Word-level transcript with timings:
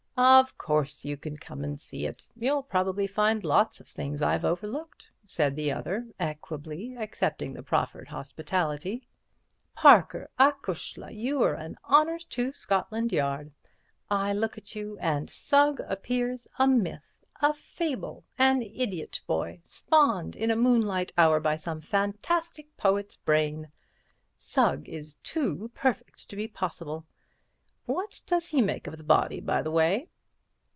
"Of 0.17 0.55
course 0.55 1.03
you 1.03 1.17
can 1.17 1.35
come 1.37 1.63
and 1.63 1.79
see 1.79 2.05
it—you'll 2.05 2.61
probably 2.61 3.07
find 3.07 3.43
lots 3.43 3.79
of 3.79 3.87
things 3.87 4.21
I've 4.21 4.45
overlooked," 4.45 5.09
said 5.25 5.55
the 5.55 5.71
other, 5.71 6.05
equably, 6.19 6.95
accepting 6.95 7.53
the 7.53 7.63
proffered 7.63 8.07
hospitality. 8.07 9.07
"Parker, 9.73 10.29
acushla, 10.39 11.09
you're 11.11 11.55
an 11.55 11.75
honor 11.85 12.19
to 12.19 12.53
Scotland 12.53 13.11
Yard. 13.11 13.51
I 14.11 14.31
look 14.31 14.59
at 14.59 14.75
you, 14.75 14.95
and 14.99 15.27
Sugg 15.27 15.79
appears 15.87 16.47
a 16.59 16.67
myth, 16.67 17.23
a 17.41 17.51
fable, 17.51 18.23
an 18.37 18.61
idiot 18.61 19.21
boy, 19.25 19.61
spawned 19.63 20.35
in 20.35 20.51
a 20.51 20.55
moonlight 20.55 21.11
hour 21.17 21.39
by 21.39 21.55
some 21.55 21.81
fantastic 21.81 22.77
poet's 22.77 23.15
brain. 23.15 23.71
Sugg 24.37 24.87
is 24.87 25.15
too 25.23 25.71
perfect 25.73 26.29
to 26.29 26.35
be 26.35 26.47
possible. 26.47 27.07
What 27.85 28.21
does 28.27 28.45
he 28.47 28.61
make 28.61 28.85
of 28.85 28.97
the 28.99 29.03
body, 29.03 29.41
by 29.41 29.63
the 29.63 29.71
way?" 29.71 30.07